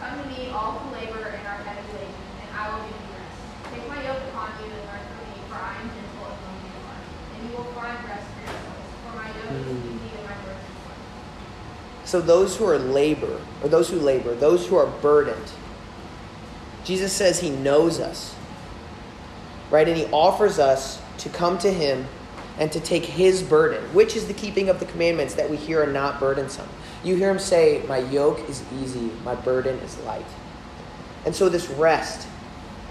Come 0.02 0.22
to 0.22 0.28
me, 0.28 0.50
all 0.52 0.74
who 0.74 0.94
labor 0.94 1.16
and 1.16 1.48
are 1.48 1.64
heavy 1.64 1.88
laden, 1.94 2.12
and 2.44 2.52
I 2.54 2.68
will 2.68 2.84
give 2.84 2.92
you 2.92 3.16
rest. 3.16 3.40
Take 3.72 3.88
my 3.88 4.04
yoke 4.04 4.20
upon 4.32 4.52
you 4.60 4.66
and 4.66 4.84
learn 4.84 5.00
from 5.00 5.24
me, 5.24 5.40
for 5.48 5.56
I 5.56 5.80
am 5.80 5.88
gentle 5.88 6.28
and 6.28 6.36
lowly 6.44 6.68
in 6.68 6.84
heart, 6.84 7.06
and 7.32 7.50
you 7.50 7.56
will 7.56 7.72
find 7.72 7.96
rest 8.04 8.28
for 8.36 8.42
your 8.44 8.60
souls. 8.68 8.92
For 9.00 9.16
my 9.16 9.28
yoke 9.28 9.48
is 9.48 9.80
hmm. 9.80 9.96
easy 9.96 10.12
and 10.12 10.28
my 10.28 10.36
burden 10.44 10.60
is 10.60 10.90
light. 10.90 12.04
So 12.04 12.20
those 12.20 12.58
who 12.58 12.66
are 12.66 12.78
labor, 12.78 13.40
or 13.64 13.70
those 13.70 13.90
who 13.90 13.98
labor, 13.98 14.36
those 14.36 14.68
who 14.68 14.76
are 14.76 14.88
burdened, 14.88 15.52
Jesus 16.84 17.14
says 17.14 17.40
he 17.40 17.50
knows 17.50 18.02
us. 18.02 18.36
Right? 19.72 19.88
And 19.88 19.96
he 19.96 20.04
offers 20.08 20.60
us 20.60 21.02
to 21.20 21.30
come 21.30 21.58
to 21.60 21.72
him 21.72 22.10
and 22.60 22.74
to 22.74 22.82
take 22.82 23.06
his 23.06 23.42
burden, 23.42 23.82
which 23.94 24.18
is 24.18 24.28
the 24.28 24.34
keeping 24.34 24.68
of 24.68 24.82
the 24.82 24.86
commandments 24.86 25.36
that 25.36 25.50
we 25.50 25.56
hear 25.56 25.82
are 25.82 25.88
not 25.88 26.20
burdensome. 26.20 26.68
You 27.06 27.16
hear 27.16 27.30
him 27.30 27.40
say, 27.40 27.84
My 27.88 28.00
yoke 28.00 28.50
is 28.50 28.64
easy, 28.82 29.12
my 29.24 29.36
burden 29.36 29.78
is 29.80 29.98
light. 30.00 30.26
And 31.24 31.36
so 31.36 31.50
this 31.50 31.70
rest, 31.70 32.28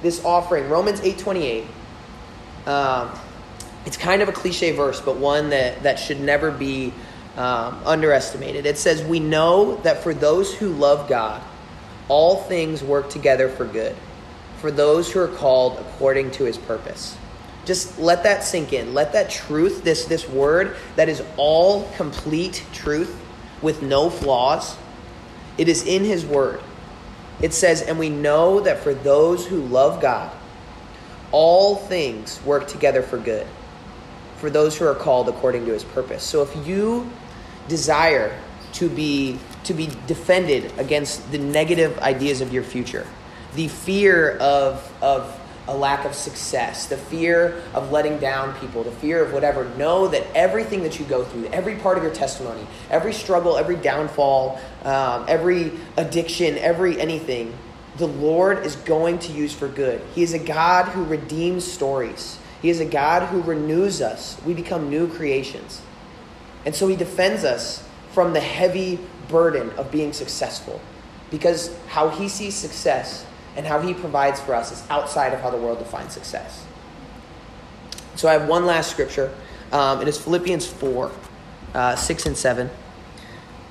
this 0.02 0.24
offering, 0.24 0.68
Romans 0.68 1.00
8:28, 1.00 1.66
um, 2.66 3.10
it's 3.84 3.96
kind 3.96 4.22
of 4.22 4.28
a 4.28 4.32
cliche 4.32 4.70
verse, 4.70 5.00
but 5.00 5.16
one 5.16 5.50
that, 5.50 5.82
that 5.82 5.98
should 5.98 6.20
never 6.20 6.52
be 6.52 6.92
um, 7.36 7.82
underestimated. 7.84 8.66
It 8.66 8.78
says, 8.78 9.02
We 9.02 9.18
know 9.18 9.76
that 9.78 10.02
for 10.02 10.14
those 10.14 10.54
who 10.54 10.68
love 10.68 11.08
God, 11.08 11.42
all 12.08 12.36
things 12.36 12.84
work 12.84 13.10
together 13.10 13.48
for 13.48 13.64
good, 13.64 13.96
for 14.58 14.70
those 14.70 15.10
who 15.10 15.20
are 15.20 15.28
called 15.28 15.78
according 15.78 16.30
to 16.32 16.44
his 16.44 16.56
purpose. 16.56 17.16
Just 17.64 17.98
let 17.98 18.22
that 18.22 18.44
sink 18.44 18.72
in. 18.72 18.94
Let 18.94 19.12
that 19.14 19.30
truth, 19.30 19.82
this, 19.82 20.04
this 20.04 20.28
word 20.28 20.76
that 20.96 21.08
is 21.08 21.22
all 21.36 21.88
complete 21.96 22.64
truth 22.72 23.20
with 23.64 23.82
no 23.82 24.10
flaws, 24.10 24.76
it 25.58 25.68
is 25.68 25.84
in 25.84 26.04
his 26.04 26.24
word. 26.24 26.60
It 27.40 27.52
says, 27.52 27.82
And 27.82 27.98
we 27.98 28.10
know 28.10 28.60
that 28.60 28.80
for 28.80 28.94
those 28.94 29.46
who 29.46 29.60
love 29.62 30.00
God, 30.00 30.30
all 31.32 31.74
things 31.74 32.40
work 32.44 32.68
together 32.68 33.02
for 33.02 33.18
good, 33.18 33.46
for 34.36 34.50
those 34.50 34.78
who 34.78 34.86
are 34.86 34.94
called 34.94 35.28
according 35.28 35.66
to 35.66 35.72
his 35.72 35.82
purpose. 35.82 36.22
So 36.22 36.42
if 36.42 36.66
you 36.66 37.10
desire 37.66 38.38
to 38.74 38.88
be 38.88 39.38
to 39.64 39.72
be 39.72 39.88
defended 40.06 40.70
against 40.78 41.32
the 41.32 41.38
negative 41.38 41.98
ideas 42.00 42.42
of 42.42 42.52
your 42.52 42.62
future, 42.62 43.06
the 43.54 43.68
fear 43.68 44.36
of 44.38 44.92
of 45.02 45.40
a 45.66 45.76
lack 45.76 46.04
of 46.04 46.14
success, 46.14 46.86
the 46.86 46.96
fear 46.96 47.62
of 47.72 47.90
letting 47.90 48.18
down 48.18 48.54
people, 48.58 48.84
the 48.84 48.90
fear 48.92 49.24
of 49.24 49.32
whatever, 49.32 49.64
know 49.76 50.08
that 50.08 50.26
everything 50.34 50.82
that 50.82 50.98
you 50.98 51.04
go 51.06 51.24
through, 51.24 51.46
every 51.46 51.76
part 51.76 51.96
of 51.96 52.04
your 52.04 52.12
testimony, 52.12 52.66
every 52.90 53.12
struggle, 53.12 53.56
every 53.56 53.76
downfall, 53.76 54.60
um, 54.84 55.24
every 55.26 55.72
addiction, 55.96 56.58
every 56.58 57.00
anything, 57.00 57.56
the 57.96 58.06
Lord 58.06 58.66
is 58.66 58.76
going 58.76 59.18
to 59.20 59.32
use 59.32 59.54
for 59.54 59.68
good. 59.68 60.00
He 60.14 60.22
is 60.22 60.34
a 60.34 60.38
God 60.38 60.86
who 60.88 61.04
redeems 61.04 61.64
stories, 61.64 62.38
He 62.60 62.68
is 62.68 62.80
a 62.80 62.84
God 62.84 63.28
who 63.28 63.40
renews 63.42 64.02
us. 64.02 64.40
We 64.44 64.54
become 64.54 64.90
new 64.90 65.08
creations. 65.08 65.80
And 66.66 66.74
so 66.74 66.88
He 66.88 66.96
defends 66.96 67.44
us 67.44 67.86
from 68.12 68.32
the 68.32 68.40
heavy 68.40 68.98
burden 69.28 69.70
of 69.70 69.90
being 69.90 70.12
successful 70.12 70.80
because 71.30 71.74
how 71.88 72.10
He 72.10 72.28
sees 72.28 72.54
success 72.54 73.24
and 73.56 73.66
how 73.66 73.80
he 73.80 73.94
provides 73.94 74.40
for 74.40 74.54
us 74.54 74.72
is 74.72 74.82
outside 74.90 75.32
of 75.32 75.40
how 75.40 75.50
the 75.50 75.56
world 75.56 75.78
defines 75.78 76.12
success. 76.12 76.64
So 78.16 78.28
I 78.28 78.32
have 78.32 78.48
one 78.48 78.66
last 78.66 78.90
scripture. 78.90 79.34
Um, 79.72 80.00
it 80.00 80.08
is 80.08 80.18
Philippians 80.18 80.66
4, 80.66 81.12
uh, 81.74 81.96
6 81.96 82.26
and 82.26 82.36
7. 82.36 82.70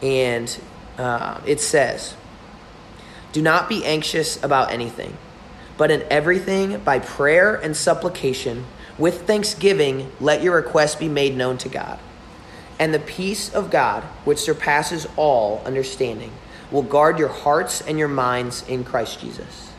And 0.02 0.60
uh, 0.98 1.40
it 1.46 1.60
says, 1.60 2.16
Do 3.32 3.42
not 3.42 3.70
be 3.70 3.86
anxious 3.86 4.42
about 4.44 4.72
anything, 4.72 5.18
but 5.78 5.92
in 5.92 6.04
everything, 6.10 6.80
by 6.80 7.00
prayer 7.00 7.56
and 7.56 7.75
supplication, 7.75 8.66
with 8.98 9.25
thanksgiving, 9.25 10.12
let 10.20 10.44
your 10.44 10.56
requests 10.56 10.96
be 10.96 11.10
made 11.10 11.36
known 11.36 11.58
to 11.60 11.70
God. 11.70 12.00
And 12.80 12.94
the 12.94 13.00
peace 13.00 13.54
of 13.54 13.72
God, 13.72 14.04
which 14.25 14.40
surpasses 14.40 15.08
all 15.16 15.62
understanding, 15.66 16.32
will 16.70 16.84
guard 16.84 17.18
your 17.18 17.30
hearts 17.30 17.82
and 17.82 17.98
your 17.98 18.08
minds 18.08 18.68
in 18.68 18.84
Christ 18.84 19.20
Jesus. 19.20 19.73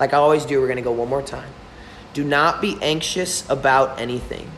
Like 0.00 0.12
I 0.14 0.18
always 0.18 0.44
do, 0.44 0.60
we're 0.60 0.66
going 0.66 0.76
to 0.76 0.82
go 0.82 0.92
one 0.92 1.08
more 1.08 1.22
time. 1.22 1.52
Do 2.14 2.24
not 2.24 2.60
be 2.60 2.76
anxious 2.82 3.48
about 3.48 4.00
anything, 4.00 4.50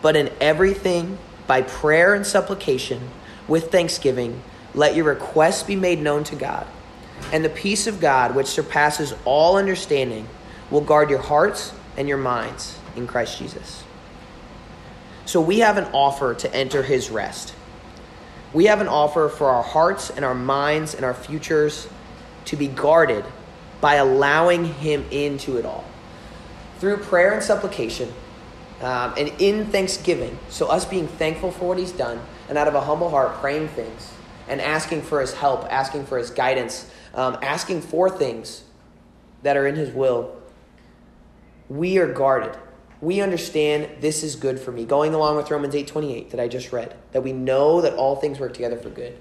but 0.00 0.16
in 0.16 0.30
everything, 0.40 1.18
by 1.46 1.62
prayer 1.62 2.14
and 2.14 2.26
supplication, 2.26 3.10
with 3.46 3.70
thanksgiving, 3.70 4.42
let 4.74 4.96
your 4.96 5.04
requests 5.04 5.62
be 5.62 5.76
made 5.76 6.00
known 6.00 6.24
to 6.24 6.36
God. 6.36 6.66
And 7.32 7.44
the 7.44 7.50
peace 7.50 7.86
of 7.86 8.00
God, 8.00 8.34
which 8.34 8.46
surpasses 8.46 9.14
all 9.24 9.56
understanding, 9.56 10.28
will 10.70 10.80
guard 10.80 11.10
your 11.10 11.20
hearts 11.20 11.72
and 11.96 12.08
your 12.08 12.18
minds 12.18 12.78
in 12.96 13.06
Christ 13.06 13.38
Jesus. 13.38 13.84
So 15.26 15.40
we 15.40 15.60
have 15.60 15.78
an 15.78 15.84
offer 15.92 16.34
to 16.34 16.54
enter 16.54 16.82
his 16.82 17.10
rest. 17.10 17.54
We 18.52 18.66
have 18.66 18.80
an 18.80 18.88
offer 18.88 19.28
for 19.28 19.48
our 19.48 19.62
hearts 19.62 20.10
and 20.10 20.24
our 20.24 20.34
minds 20.34 20.94
and 20.94 21.04
our 21.04 21.14
futures 21.14 21.88
to 22.46 22.56
be 22.56 22.68
guarded 22.68 23.24
by 23.84 23.96
allowing 23.96 24.64
him 24.64 25.04
into 25.10 25.58
it 25.58 25.66
all. 25.66 25.84
Through 26.78 26.96
prayer 27.02 27.34
and 27.34 27.42
supplication 27.42 28.10
um, 28.80 29.12
and 29.18 29.30
in 29.38 29.66
thanksgiving, 29.66 30.38
so 30.48 30.68
us 30.68 30.86
being 30.86 31.06
thankful 31.06 31.50
for 31.50 31.68
what 31.68 31.76
he's 31.76 31.92
done 31.92 32.18
and 32.48 32.56
out 32.56 32.66
of 32.66 32.74
a 32.74 32.80
humble 32.80 33.10
heart 33.10 33.34
praying 33.42 33.68
things 33.68 34.10
and 34.48 34.62
asking 34.62 35.02
for 35.02 35.20
his 35.20 35.34
help, 35.34 35.70
asking 35.70 36.06
for 36.06 36.16
his 36.16 36.30
guidance, 36.30 36.90
um, 37.12 37.36
asking 37.42 37.82
for 37.82 38.08
things 38.08 38.64
that 39.42 39.54
are 39.54 39.66
in 39.66 39.76
his 39.76 39.90
will, 39.90 40.34
we 41.68 41.98
are 41.98 42.10
guarded. 42.10 42.56
We 43.02 43.20
understand 43.20 44.00
this 44.00 44.22
is 44.22 44.34
good 44.34 44.58
for 44.58 44.72
me. 44.72 44.86
Going 44.86 45.12
along 45.12 45.36
with 45.36 45.50
Romans 45.50 45.74
8:28 45.74 46.30
that 46.30 46.40
I 46.40 46.48
just 46.48 46.72
read, 46.72 46.94
that 47.12 47.22
we 47.22 47.34
know 47.34 47.82
that 47.82 47.92
all 47.96 48.16
things 48.16 48.40
work 48.40 48.54
together 48.54 48.78
for 48.78 48.88
good 48.88 49.18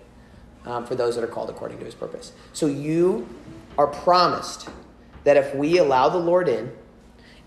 um, 0.65 0.86
for 0.86 0.96
those 0.96 1.15
that 1.15 1.24
are 1.25 1.27
called 1.27 1.50
according 1.50 1.79
to 1.79 1.84
his 1.84 1.96
purpose. 1.96 2.32
So 2.53 2.67
you 2.67 3.27
are 3.77 3.88
promised 3.88 4.70
that 5.24 5.38
if 5.38 5.56
we 5.56 5.77
allow 5.77 6.10
the 6.10 6.18
Lord 6.18 6.48
in 6.48 6.72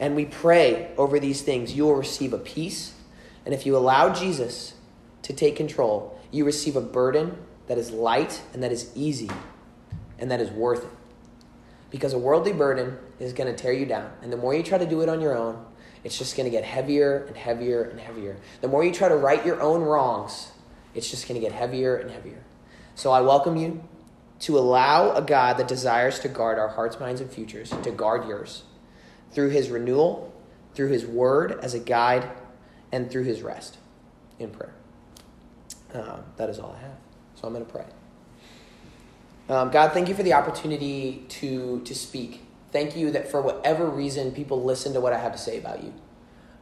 and 0.00 0.14
we 0.14 0.25
pray 0.25 0.90
over 0.97 1.18
these 1.18 1.42
things, 1.42 1.75
you 1.75 1.85
will 1.85 1.95
receive 1.95 2.33
a 2.33 2.38
peace. 2.38 2.95
And 3.45 3.54
if 3.54 3.66
you 3.66 3.76
allow 3.76 4.12
Jesus 4.12 4.75
to 5.23 5.33
take 5.33 5.56
control, 5.56 6.18
you 6.30 6.45
receive 6.45 6.76
a 6.76 6.80
burden 6.80 7.37
that 7.66 7.78
is 7.78 7.90
light 7.90 8.42
and 8.52 8.62
that 8.62 8.73
is 8.73 8.90
easy 8.95 9.30
and 10.18 10.30
that 10.30 10.40
is 10.40 10.50
worth 10.50 10.85
it. 10.85 10.90
Because 11.90 12.12
a 12.12 12.18
worldly 12.18 12.52
burden 12.52 12.99
is 13.21 13.33
going 13.33 13.54
to 13.54 13.61
tear 13.61 13.73
you 13.73 13.87
down. 13.87 14.11
And 14.23 14.33
the 14.33 14.37
more 14.37 14.54
you 14.54 14.62
try 14.62 14.78
to 14.78 14.87
do 14.87 15.00
it 15.02 15.09
on 15.09 15.21
your 15.21 15.37
own, 15.37 15.64
it's 16.04 16.18
just 16.18 16.37
going 16.37 16.45
to 16.45 16.50
get 16.50 16.64
heavier 16.64 17.25
and 17.25 17.37
heavier 17.37 17.85
and 17.85 17.99
heavier. 17.99 18.37
The 18.61 18.68
more 18.68 18.85
you 18.85 18.92
try 18.92 19.09
to 19.09 19.16
right 19.16 19.45
your 19.45 19.61
own 19.61 19.83
wrongs, 19.83 20.50
it's 20.95 21.11
just 21.11 21.28
going 21.28 21.40
to 21.40 21.45
get 21.45 21.52
heavier 21.52 21.97
and 21.97 22.11
heavier. 22.11 22.42
So 22.95 23.12
I 23.12 23.21
welcome 23.21 23.56
you 23.56 23.83
to 24.40 24.59
allow 24.59 25.12
a 25.12 25.23
God 25.23 25.57
that 25.59 25.69
desires 25.69 26.19
to 26.21 26.28
guard 26.28 26.59
our 26.59 26.69
hearts, 26.69 27.00
minds, 27.00 27.21
and 27.21 27.31
futures 27.31 27.73
to 27.83 27.90
guard 27.90 28.28
yours 28.28 28.64
through 29.33 29.50
his 29.50 29.71
renewal, 29.71 30.35
through 30.75 30.88
his 30.88 31.07
word 31.07 31.59
as 31.62 31.75
a 31.75 31.78
guide, 31.78 32.31
and 32.93 33.11
through 33.11 33.25
his 33.25 33.43
rest 33.43 33.78
in 34.38 34.50
prayer. 34.50 34.75
Um, 35.95 36.25
that 36.37 36.50
is 36.50 36.59
all 36.59 36.75
I 36.76 36.83
have. 36.83 36.97
So 37.35 37.47
I'm 37.47 37.55
going 37.55 37.64
to 37.64 37.73
pray. 37.73 37.85
Um, 39.49 39.71
God, 39.71 39.93
thank 39.93 40.09
you 40.09 40.14
for 40.14 40.23
the 40.23 40.33
opportunity 40.33 41.25
to, 41.28 41.81
to 41.83 41.95
speak. 41.95 42.43
Thank 42.73 42.97
you 42.97 43.11
that 43.12 43.31
for 43.31 43.40
whatever 43.40 43.87
reason 43.87 44.33
people 44.33 44.62
listen 44.62 44.93
to 44.95 45.00
what 45.00 45.12
I 45.12 45.19
have 45.19 45.33
to 45.33 45.38
say 45.38 45.59
about 45.59 45.83
you. 45.83 45.95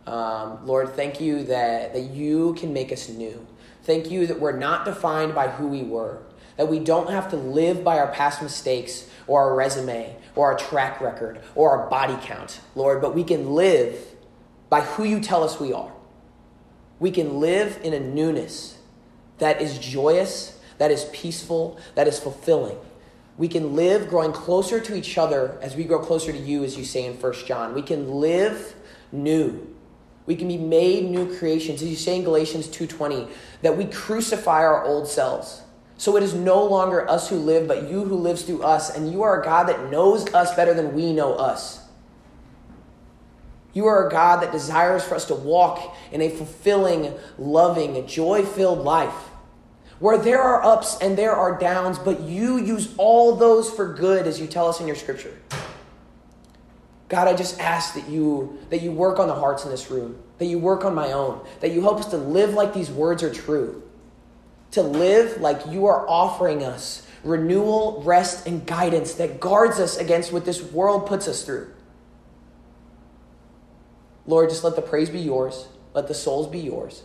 Um, 0.07 0.67
Lord, 0.67 0.91
thank 0.91 1.21
you 1.21 1.45
that, 1.45 1.95
that 1.95 2.03
you 2.11 2.55
can 2.55 2.73
make 2.73 2.93
us 2.93 3.09
new. 3.09 3.47
Thank 3.85 4.11
you 4.11 4.27
that 4.27 4.39
we're 4.39 4.57
not 4.57 4.85
defined 4.85 5.35
by 5.35 5.49
who 5.49 5.67
we 5.67 5.83
were, 5.83 6.23
that 6.57 6.69
we 6.69 6.79
don't 6.79 7.11
have 7.11 7.31
to 7.31 7.37
live 7.37 7.83
by 7.83 7.99
our 7.99 8.09
past 8.09 8.43
mistakes 8.43 9.09
or 9.27 9.43
our 9.43 9.55
resume 9.55 10.17
or 10.37 10.53
our 10.53 10.59
track 10.59 11.01
record 11.01 11.41
or 11.55 11.79
our 11.79 11.89
body 11.89 12.17
count, 12.23 12.61
Lord, 12.75 13.01
but 13.01 13.15
we 13.15 13.25
can 13.25 13.55
live 13.55 13.99
by 14.69 14.83
who 14.83 15.05
you 15.05 15.21
tell 15.21 15.45
us 15.45 15.61
we 15.61 15.73
are. 15.73 15.93
We 16.99 17.11
can 17.11 17.41
live 17.41 17.81
in 17.83 17.93
a 17.93 18.01
newness 18.01 18.79
that 19.39 19.61
is 19.61 19.79
joyous, 19.79 20.59
that 20.79 20.91
is 20.91 21.05
peaceful, 21.13 21.79
that 21.95 22.07
is 22.07 22.19
fulfilling. 22.19 22.77
We 23.37 23.49
can 23.49 23.75
live 23.75 24.09
growing 24.09 24.33
closer 24.33 24.79
to 24.81 24.95
each 24.95 25.19
other 25.19 25.59
as 25.61 25.75
we 25.75 25.85
grow 25.85 25.99
closer 25.99 26.31
to 26.31 26.39
you, 26.39 26.63
as 26.63 26.79
you 26.79 26.85
say 26.85 27.05
in 27.05 27.15
1 27.15 27.33
John. 27.47 27.75
We 27.75 27.83
can 27.83 28.09
live 28.09 28.75
new. 29.11 29.75
We 30.27 30.37
can 30.37 30.49
be 30.49 30.57
made 30.57 31.11
new 31.11 31.37
creations, 31.37 31.83
as 31.83 31.89
you 31.89 31.97
say 31.97 32.17
in 32.17 32.25
Galatians 32.25 32.69
2:20, 32.69 33.29
that 33.63 33.77
we 33.77 33.87
crucify 33.87 34.63
our 34.63 34.85
old 34.85 35.09
selves. 35.09 35.63
So 35.97 36.17
it 36.17 36.23
is 36.23 36.35
no 36.35 36.65
longer 36.65 37.09
us 37.09 37.29
who 37.29 37.37
live, 37.37 37.69
but 37.69 37.89
you 37.89 38.05
who 38.05 38.17
lives 38.17 38.43
through 38.43 38.63
us, 38.63 38.95
and 38.95 39.13
you 39.13 39.23
are 39.23 39.41
a 39.41 39.45
God 39.45 39.65
that 39.69 39.91
knows 39.91 40.33
us 40.35 40.55
better 40.55 40.75
than 40.75 40.95
we 40.95 41.13
know 41.13 41.35
us. 41.35 41.81
You 43.73 43.87
are 43.87 44.07
a 44.07 44.11
God 44.11 44.43
that 44.43 44.53
desires 44.53 45.05
for 45.05 45.15
us 45.15 45.27
to 45.27 45.35
walk 45.35 45.97
in 46.13 46.21
a 46.21 46.31
fulfilling, 46.31 47.13
loving, 47.39 48.07
joy 48.07 48.45
filled 48.45 48.81
life 48.81 49.31
where 49.99 50.19
there 50.19 50.43
are 50.43 50.63
ups 50.63 50.99
and 51.01 51.17
there 51.17 51.33
are 51.33 51.59
downs, 51.59 51.99
but 51.99 52.21
you 52.21 52.59
use 52.59 52.95
all 52.99 53.37
those 53.37 53.71
for 53.71 53.95
good 53.95 54.27
as 54.27 54.41
you 54.41 54.47
tell 54.47 54.69
us 54.69 54.81
in 54.81 54.87
your 54.87 54.97
scripture. 54.97 55.35
God, 57.09 57.29
I 57.29 57.35
just 57.35 57.61
ask 57.61 57.95
that 57.95 58.09
you 58.09 58.59
that 58.71 58.83
you 58.83 58.91
work 58.91 59.19
on 59.19 59.29
the 59.29 59.35
hearts 59.35 59.65
in 59.65 59.71
this 59.71 59.91
room, 59.91 60.19
that 60.39 60.47
you 60.47 60.59
work 60.59 60.85
on 60.85 60.95
my 60.95 61.13
own, 61.13 61.47
that 61.61 61.71
you 61.71 61.81
help 61.81 62.01
us 62.01 62.07
to 62.07 62.17
live 62.17 62.55
like 62.55 62.75
these 62.75 62.91
words 62.91 63.23
are 63.23 63.33
true. 63.33 63.83
To 64.75 64.83
live 64.83 65.41
like 65.41 65.67
you 65.69 65.87
are 65.87 66.05
offering 66.09 66.65
us 66.65 67.07
renewal, 67.23 68.03
rest, 68.05 68.49
and 68.49 68.67
guidance 68.67 69.15
that 69.15 69.39
guards 69.39 69.79
us 69.79 69.97
against 69.97 70.33
what 70.33 70.45
this 70.45 70.61
world 70.61 71.07
puts 71.07 71.29
us 71.29 71.45
through. 71.45 71.71
Lord, 74.27 74.51
just 74.51 74.65
let 74.65 74.75
the 74.75 74.83
praise 74.83 75.11
be 75.11 75.21
yours. 75.21 75.69
Let 75.95 76.09
the 76.09 76.15
souls 76.15 76.49
be 76.49 76.59
yours. 76.59 77.05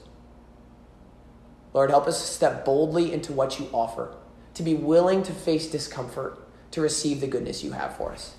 Lord, 1.71 1.91
help 1.91 2.07
us 2.07 2.19
step 2.19 2.65
boldly 2.65 3.13
into 3.13 3.33
what 3.33 3.59
you 3.59 3.69
offer, 3.71 4.15
to 4.55 4.63
be 4.63 4.73
willing 4.73 5.21
to 5.21 5.31
face 5.31 5.67
discomfort, 5.69 6.39
to 6.71 6.81
receive 6.81 7.21
the 7.21 7.27
goodness 7.27 7.63
you 7.63 7.73
have 7.73 7.95
for 7.97 8.11
us. 8.11 8.33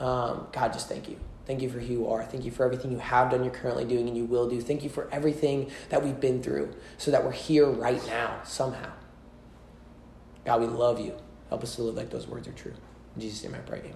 Um, 0.00 0.48
God, 0.50 0.72
just 0.72 0.88
thank 0.88 1.08
you. 1.08 1.20
Thank 1.48 1.62
you 1.62 1.70
for 1.70 1.80
who 1.80 1.92
you 1.92 2.08
are. 2.08 2.22
Thank 2.24 2.44
you 2.44 2.50
for 2.50 2.66
everything 2.66 2.92
you 2.92 2.98
have 2.98 3.30
done, 3.30 3.42
you're 3.42 3.52
currently 3.52 3.86
doing, 3.86 4.06
and 4.06 4.14
you 4.14 4.26
will 4.26 4.50
do. 4.50 4.60
Thank 4.60 4.84
you 4.84 4.90
for 4.90 5.08
everything 5.10 5.70
that 5.88 6.04
we've 6.04 6.20
been 6.20 6.42
through 6.42 6.74
so 6.98 7.10
that 7.10 7.24
we're 7.24 7.32
here 7.32 7.66
right 7.66 8.06
now, 8.06 8.40
somehow. 8.44 8.92
God, 10.44 10.60
we 10.60 10.66
love 10.66 11.00
you. 11.00 11.14
Help 11.48 11.62
us 11.62 11.74
to 11.76 11.82
live 11.82 11.94
like 11.94 12.10
those 12.10 12.28
words 12.28 12.46
are 12.48 12.52
true. 12.52 12.74
In 13.16 13.22
Jesus' 13.22 13.42
name 13.44 13.54
I 13.54 13.58
pray, 13.60 13.78
amen. 13.78 13.94